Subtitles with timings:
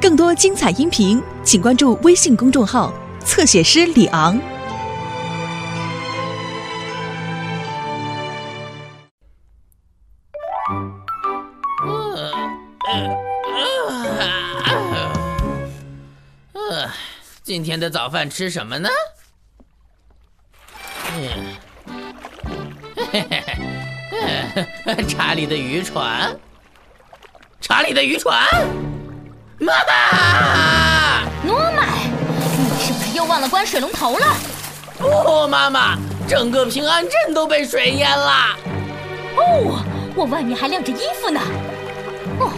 [0.00, 2.92] 更多精彩音频，请关注微信公众号
[3.24, 4.38] “侧写师李昂”。
[16.52, 16.90] 呃，
[17.42, 18.88] 今天的早饭吃什么呢？
[21.16, 21.56] 嗯，
[23.12, 23.44] 嘿嘿
[24.84, 26.36] 嘿，查理的渔船，
[27.66, 28.46] 查理的渔船，
[29.58, 31.88] 妈妈，诺曼，
[32.58, 34.26] 你是不是又忘了关水龙头了？
[34.98, 35.96] 不，妈妈，
[36.28, 38.54] 整个平安镇都被水淹了。
[39.38, 39.82] 哦，
[40.14, 41.40] 我外面还晾着衣服呢。
[42.38, 42.52] 哦，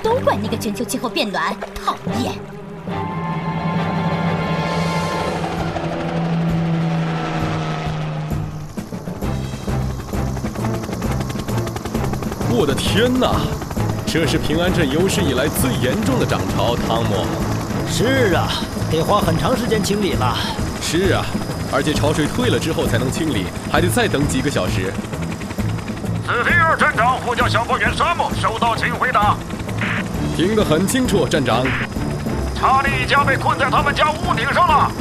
[0.00, 2.32] 都怪那个全球气候变暖，讨厌。
[12.54, 13.40] 我的天哪，
[14.12, 17.24] 这是平安镇有史以来最严重的涨潮，汤姆。
[17.88, 18.46] 是啊，
[18.90, 20.36] 得花很长时间清理了。
[20.82, 21.24] 是啊，
[21.72, 24.92] 而且潮水退了之后才能清理，还得再等几个小时。
[26.26, 29.34] 斯蒂尔站长呼叫消防员沙漠，收到，请回答。
[30.36, 31.64] 听得很清楚，站长。
[32.54, 34.92] 查理一家被困在他们家屋顶上了。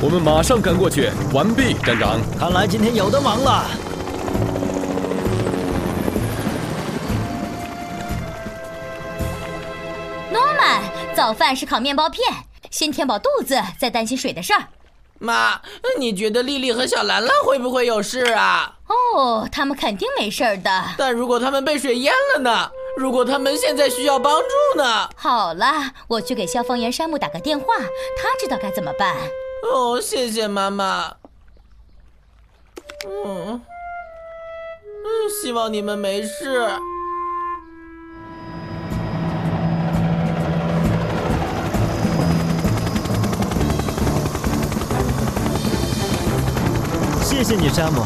[0.00, 1.10] 我们马上赶过去。
[1.32, 2.16] 完毕，站长。
[2.38, 3.64] 看来今天有的忙了。
[11.20, 12.24] 早饭是烤面包片，
[12.70, 14.68] 先填饱肚子，再担心水的事儿。
[15.18, 15.60] 妈，
[15.98, 18.78] 你觉得丽丽和小兰兰会不会有事啊？
[18.86, 20.84] 哦，他们肯定没事的。
[20.96, 22.70] 但如果他们被水淹了呢？
[22.96, 25.10] 如果他们现在需要帮助呢？
[25.14, 29.14] 好了，我去给消防员山姆打个电话，他知道该怎么办。
[29.70, 31.16] 哦，谢谢妈妈。
[33.06, 33.60] 嗯，
[35.04, 36.66] 嗯，希望你们没事。
[47.50, 48.04] 谢谢你，山姆。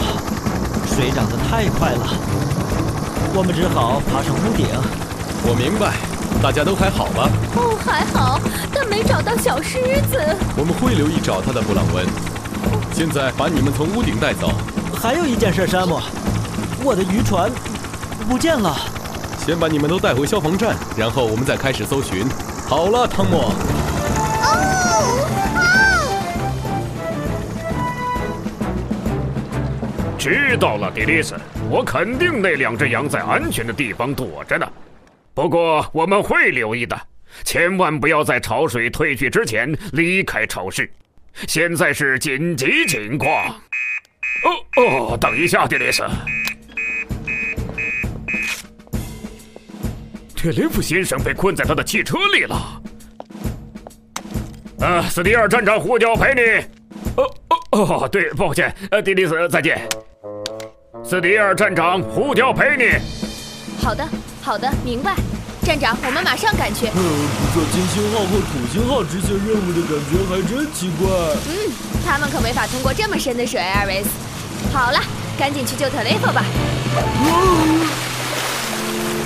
[0.86, 2.06] 水涨得太快了，
[3.34, 4.66] 我们只好爬上屋顶。
[5.44, 5.92] 我明白，
[6.42, 7.28] 大家都还好吧？
[7.54, 8.40] 哦，还好，
[8.72, 10.16] 但没找到小狮子。
[10.56, 12.06] 我们会留意找他的，布朗文。
[12.94, 14.50] 现在把你们从屋顶带走。
[14.96, 16.00] 还有一件事，山姆，
[16.82, 17.52] 我的渔船
[18.26, 18.74] 不见了。
[19.44, 22.26] 先把你们都带回消防站，然后我们再开始搜寻。
[22.66, 23.52] 好了，汤姆。
[30.24, 31.34] 知道了，迪丽斯，
[31.68, 34.66] 我肯定那两只羊在安全的地方躲着呢。
[35.34, 36.98] 不过我们会留意的，
[37.44, 40.90] 千万不要在潮水退去之前离开超市。
[41.46, 43.54] 现在是紧急情况。
[44.78, 46.02] 哦哦，等一下，迪丽斯。
[50.34, 52.82] 特雷弗先生被困在他的汽车里了。
[54.80, 56.40] 呃，斯蒂尔站长呼叫陪你。
[57.16, 59.86] 哦哦哦，对，抱歉，呃，迪丽斯，再见。
[61.14, 62.90] 斯蒂尔站长呼叫陪你。
[63.80, 64.04] 好的，
[64.42, 65.14] 好的，明白。
[65.62, 66.86] 站长，我们马上赶去。
[66.86, 71.06] 呃，不做金星号或土星号执行任务的感觉还真奇怪。
[71.46, 71.70] 嗯，
[72.04, 74.08] 他们可没法通过这么深的水，艾瑞斯。
[74.76, 74.98] 好了，
[75.38, 76.44] 赶紧去救特雷弗吧。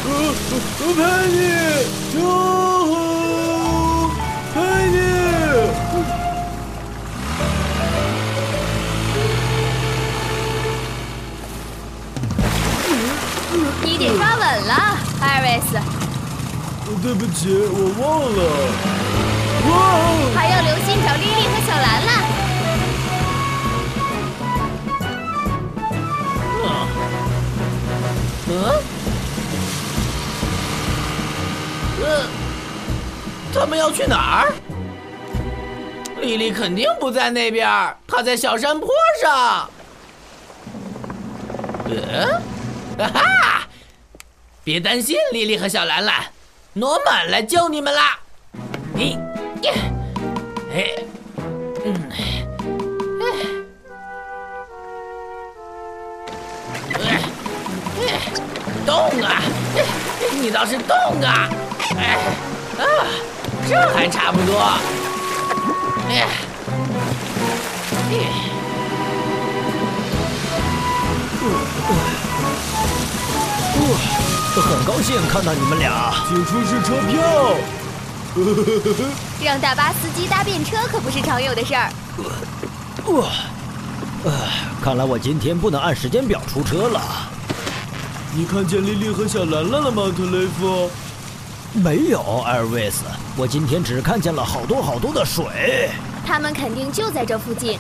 [0.05, 1.01] 呃，呃，陪
[1.33, 1.41] 你，
[17.03, 18.41] 对不起，我忘了。
[19.69, 19.71] 哇！
[20.35, 22.11] 还要留心找莉莉和小兰兰。
[28.51, 28.53] 嗯？
[32.01, 32.07] 呃，
[33.53, 34.53] 他们要去哪儿？
[36.21, 37.69] 莉莉肯定不在那边，
[38.07, 38.89] 她在小山坡
[39.23, 39.71] 上。
[41.91, 42.41] 呃？
[42.99, 43.69] 哈哈！
[44.65, 46.25] 别担心，莉莉和小兰兰，
[46.75, 48.17] 罗曼来救你们啦！
[48.95, 49.19] 你，
[50.71, 50.95] 哎，
[51.85, 52.47] 嗯，哎，
[57.99, 58.01] 哎，
[58.87, 59.43] 动啊！
[60.41, 61.49] 你倒是动啊！
[61.97, 62.17] 哎，
[62.79, 62.85] 啊，
[63.69, 64.61] 这还差不多。
[66.11, 66.29] 哎，
[68.13, 68.48] 哎。
[74.69, 77.55] 很高兴看到你们俩，请出示车票。
[79.43, 81.91] 让大巴司机搭便车可不是常有的事儿。
[83.07, 83.29] 哇，
[84.27, 84.31] 唉，
[84.83, 87.01] 看来我今天不能按时间表出车了。
[88.35, 90.91] 你看见莉莉和小兰兰了吗，特雷弗？
[91.73, 93.05] 没有，艾尔维斯，
[93.39, 95.91] 我今天只看见了好多好多的水。
[96.27, 97.79] 他们肯定就在这附近。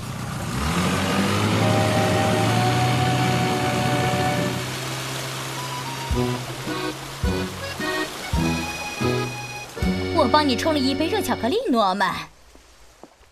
[10.16, 12.14] 我帮你冲了一杯热巧克力，诺曼。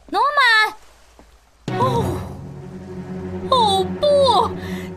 [0.08, 1.78] 诺曼！
[1.80, 2.16] 哦，
[3.50, 4.48] 哦不，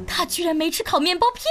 [0.05, 1.45] 他居然没吃烤面包片。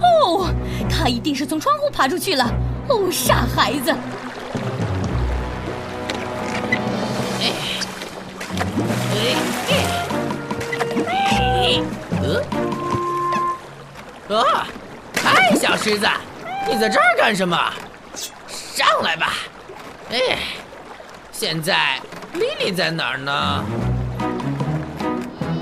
[0.00, 0.48] 哦，
[0.88, 2.50] 他一定是从窗户爬出去了。
[2.88, 3.94] 哦，傻孩子！
[7.40, 7.52] 哎，
[11.06, 11.82] 哎，
[12.22, 12.42] 呃，
[14.34, 14.66] 啊！
[15.44, 16.06] 嗨，小狮子，
[16.66, 17.56] 你在这儿干什么？
[18.48, 19.34] 上来吧。
[20.10, 20.38] 哎，
[21.32, 22.00] 现在
[22.32, 23.64] 莉莉在哪儿呢？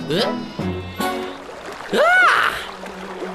[0.09, 0.23] 嗯，
[1.99, 2.01] 啊！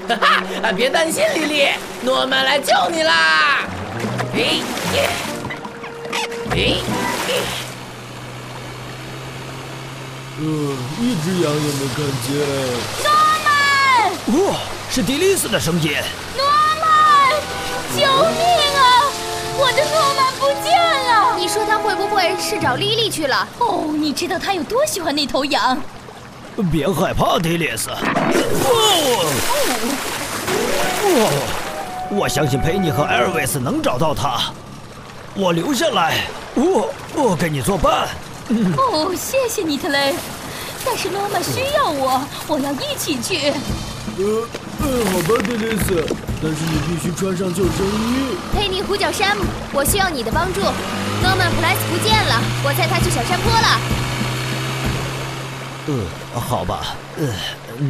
[0.08, 0.16] 哈
[0.64, 1.68] 哈，别担心，莉莉，
[2.02, 3.66] 诺曼来救你啦！
[4.34, 4.62] 哎，
[6.52, 6.56] 哎，
[10.40, 10.44] 呃，
[11.00, 12.28] 一只羊也没看见。
[13.04, 13.06] 诺
[13.44, 13.48] 曼！
[14.46, 14.56] 哇，
[14.90, 15.98] 是迪丽斯的声音。
[17.98, 18.08] 救命
[18.78, 19.10] 啊！
[19.58, 21.36] 我的诺曼不见了。
[21.36, 23.48] 你说他会不会是找莉莉去了？
[23.58, 25.76] 哦，你知道他有多喜欢那头羊？
[26.72, 27.90] 别害怕，迪丽斯。
[27.90, 27.98] 哦，
[31.04, 31.08] 哦，
[32.12, 34.52] 我相信佩妮和艾尔维斯能找到他。
[35.34, 38.08] 我留下来，我我给你作伴。
[38.78, 40.16] 哦，谢谢你特雷。
[40.86, 43.54] 但是诺曼需要我，我要一起去。
[44.18, 44.48] 呃，
[44.79, 46.06] 呃，好吧，迪丽斯，
[46.41, 48.38] 但是你必须穿上救生衣。
[48.53, 49.44] 佩妮、虎角山姆，
[49.74, 50.62] 我需要你的帮助。
[50.62, 53.68] 诺曼普莱斯不见了，我猜他去小山坡了。
[55.88, 57.27] 呃，好吧，呃，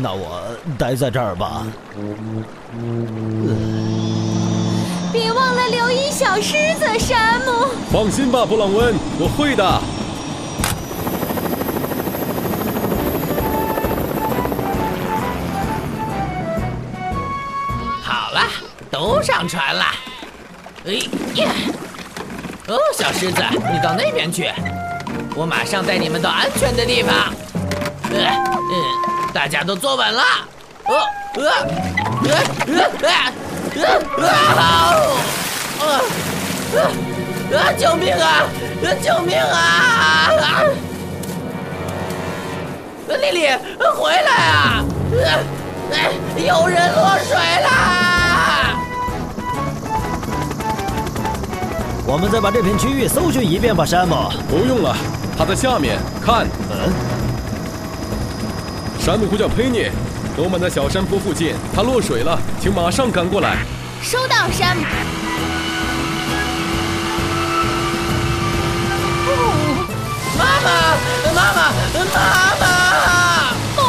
[0.02, 0.42] 那我
[0.78, 1.66] 待在这儿吧。
[5.12, 7.68] 别忘了留意小狮子，山姆。
[7.92, 9.82] 放心吧，布朗温，我会的。
[18.92, 19.86] 都上船了。
[20.86, 20.94] 哎
[21.36, 21.50] 呀！
[22.68, 24.52] 哦，小狮子，你到那边去，
[25.36, 27.14] 我马上带你们到安全的地方。
[28.12, 30.24] 呃，嗯，大家都坐稳了。
[30.84, 30.96] 呃，
[31.36, 31.50] 呃，
[32.24, 32.36] 呃，
[33.76, 34.96] 呃，呃，啊！
[35.80, 36.02] 呃，
[36.74, 36.92] 呃，
[37.52, 38.44] 呃，救命啊！
[38.84, 40.32] 呃，救命啊！
[40.42, 40.64] 啊！
[43.08, 43.48] 丽丽，
[43.96, 44.84] 回来啊！
[45.12, 45.26] 呃，
[45.94, 48.17] 哎，有人落水啦！
[52.10, 54.16] 我们再把这片区域搜寻一遍吧，山姆。
[54.50, 54.96] 不用了，
[55.38, 56.00] 他在下面。
[56.24, 56.90] 看，嗯，
[58.98, 59.92] 山姆呼叫佩妮，
[60.38, 63.58] 诺曼在小山坡附近，他落水了，请马上赶过来。
[64.02, 64.84] 收到，山姆。
[70.40, 70.70] 妈妈，
[71.36, 71.60] 妈妈，
[72.16, 72.20] 妈
[72.62, 72.66] 妈！
[73.76, 73.84] 哦，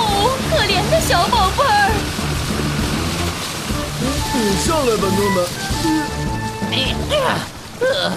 [0.50, 1.94] 可怜的小宝贝儿。
[4.35, 5.38] 你上来吧，诺曼。
[6.73, 6.75] 哎
[7.11, 7.38] 哎呀，
[7.90, 8.12] 呃，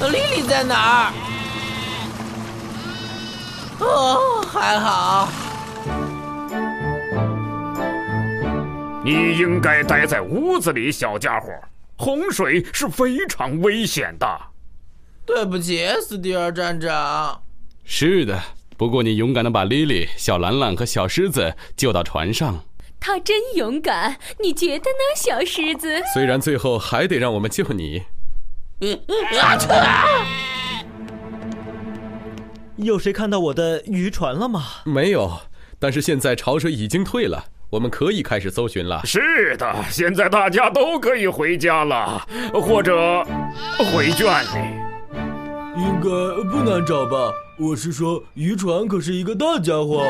[0.00, 0.74] 呃，丽丽在哪
[1.06, 1.12] 儿？
[3.80, 5.28] 哦，还好。
[9.04, 11.46] 你应该待在屋子里，小家伙。
[11.96, 14.40] 洪水是非常危险的。
[15.26, 17.42] 对不起，斯蒂尔站长。
[17.84, 18.40] 是的，
[18.76, 22.62] 不过你勇敢的把莉莉、小兰兰和小狮子救到船上。
[23.00, 26.02] 他真勇敢，你觉得呢，小狮子？
[26.12, 28.02] 虽然最后还得让我们救你。
[29.40, 29.56] 啊！
[29.56, 29.68] 去！
[32.76, 34.64] 有谁看到我的渔船了吗？
[34.84, 35.40] 没有，
[35.78, 39.02] 但是现在潮水已经退了，我们可以开始搜寻了。
[39.04, 43.24] 是的，现在大家都可以回家了，或者
[43.92, 44.48] 回圈里。
[45.76, 46.08] 应该
[46.50, 47.32] 不难找吧？
[47.58, 50.04] 我是说，渔船可是一个大家伙。